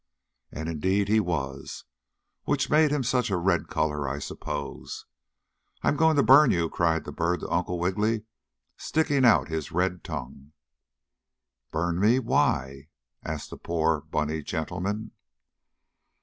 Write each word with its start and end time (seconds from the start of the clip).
And 0.51 0.67
indeed 0.67 1.09
he 1.09 1.19
was, 1.19 1.85
which 2.45 2.71
made 2.71 2.89
him 2.89 3.03
such 3.03 3.29
a 3.29 3.37
red 3.37 3.67
color, 3.67 4.09
I 4.09 4.17
suppose. 4.17 5.05
"I'm 5.83 5.95
going 5.95 6.15
to 6.15 6.23
burn 6.23 6.49
you!" 6.49 6.71
cried 6.71 7.03
the 7.03 7.11
bird 7.11 7.41
to 7.41 7.49
Uncle 7.51 7.77
Wiggily, 7.77 8.23
sticking 8.77 9.25
out 9.25 9.49
his 9.49 9.71
red 9.71 10.03
tongue. 10.03 10.53
"Burn 11.69 11.99
me? 11.99 12.17
Why?" 12.17 12.87
asked 13.23 13.51
the 13.51 13.57
poor 13.57 14.01
bunny 14.01 14.41
gentleman. 14.41 15.11